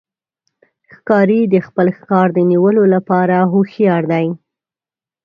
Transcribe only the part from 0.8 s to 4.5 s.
ښکاري د خپل ښکار د نیولو لپاره هوښیار دی.